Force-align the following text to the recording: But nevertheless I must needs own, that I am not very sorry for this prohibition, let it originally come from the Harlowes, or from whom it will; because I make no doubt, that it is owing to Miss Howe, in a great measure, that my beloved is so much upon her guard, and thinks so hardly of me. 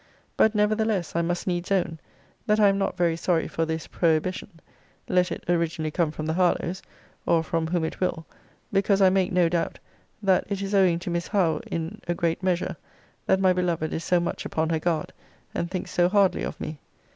But 0.35 0.55
nevertheless 0.55 1.15
I 1.15 1.21
must 1.21 1.45
needs 1.45 1.71
own, 1.71 1.99
that 2.47 2.59
I 2.59 2.69
am 2.69 2.79
not 2.79 2.97
very 2.97 3.15
sorry 3.15 3.47
for 3.47 3.67
this 3.67 3.85
prohibition, 3.85 4.59
let 5.07 5.31
it 5.31 5.43
originally 5.47 5.91
come 5.91 6.09
from 6.09 6.25
the 6.25 6.33
Harlowes, 6.33 6.81
or 7.27 7.43
from 7.43 7.67
whom 7.67 7.83
it 7.85 7.99
will; 7.99 8.25
because 8.73 8.99
I 8.99 9.11
make 9.11 9.31
no 9.31 9.47
doubt, 9.47 9.77
that 10.23 10.45
it 10.49 10.59
is 10.63 10.73
owing 10.73 10.97
to 10.97 11.11
Miss 11.11 11.27
Howe, 11.27 11.61
in 11.67 12.01
a 12.07 12.15
great 12.15 12.41
measure, 12.41 12.77
that 13.27 13.39
my 13.39 13.53
beloved 13.53 13.93
is 13.93 14.03
so 14.03 14.19
much 14.19 14.43
upon 14.43 14.69
her 14.71 14.79
guard, 14.79 15.13
and 15.53 15.69
thinks 15.69 15.91
so 15.91 16.09
hardly 16.09 16.41
of 16.41 16.59
me. 16.59 16.79